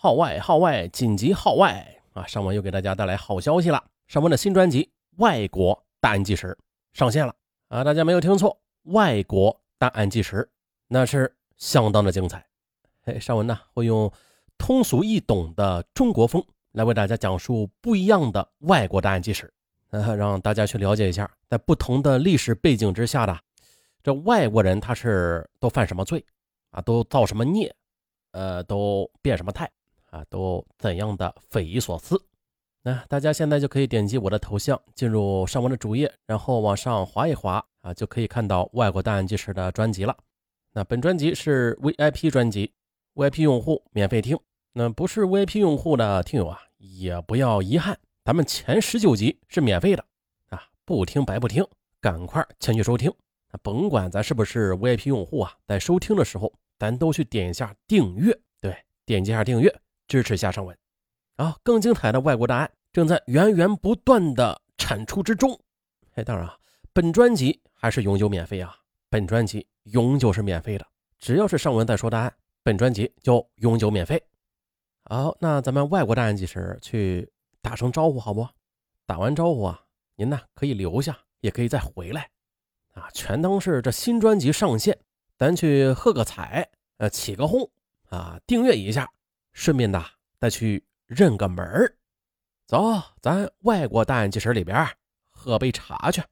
[0.00, 2.24] 号外号外，紧急号外啊！
[2.24, 4.84] 尚文又给大家带来好消息了，尚文的新专辑
[5.16, 6.56] 《外国档案纪实》
[6.96, 7.34] 上线了
[7.66, 7.82] 啊！
[7.82, 8.56] 大家没有听错，
[8.92, 10.36] 《外国档案纪实》
[10.86, 12.46] 那是相当的精彩。
[13.06, 14.08] 哎，尚文呢会用
[14.56, 16.40] 通俗易懂的中国风
[16.70, 19.52] 来为大家讲述不一样的外国档案纪实，
[19.90, 23.36] 呃，让大家去了解一下，在不同的历史背景之下的
[24.00, 26.24] 这外国人他是都犯什么罪
[26.70, 27.74] 啊，都造什么孽，
[28.30, 29.68] 呃，都变什么态。
[30.18, 32.20] 啊，都怎样的匪夷所思？
[32.82, 40.16] 那大家现在就可以点击我的头像，进入上文的主页，然后往上滑一滑啊，就可以看到外国档案纪实的专辑了。
[40.72, 42.72] 那本专辑是 VIP 专辑
[43.14, 44.38] ，VIP 用户免费听。
[44.72, 50.04] 那不是 VIP 用户的听友啊，也不要遗憾，咱们前十九集是免费的
[50.50, 51.66] 啊，不听白不听，
[52.00, 53.12] 赶快前去收听。
[53.50, 59.74] 那甭管咱是不是 VIP 用户啊，在收听的时候，咱都去点一下订阅，对，点击一下订阅。
[60.08, 60.76] 支持下上文，
[61.36, 65.56] 啊，更精彩的外国档案正在源源不断的产出之中。
[66.14, 66.58] 哎，当然啊，
[66.92, 68.74] 本专辑还是永久免费啊，
[69.10, 70.86] 本专辑永久是免费的，
[71.18, 74.20] 只要是上文在说答案，本专辑就永久免费。
[75.04, 78.48] 好，那咱们外国大案纪实去打声招呼好不？
[79.06, 79.80] 打完招呼啊，
[80.16, 82.28] 您呢可以留下，也可以再回来，
[82.94, 84.98] 啊，全当是这新专辑上线，
[85.36, 87.70] 咱去喝个彩，呃，起个哄，
[88.08, 89.08] 啊，订阅一下。
[89.58, 90.04] 顺便呢
[90.38, 91.96] 再去认个门儿，
[92.64, 94.88] 走，咱外国档案纪实里边
[95.30, 96.22] 喝杯茶去。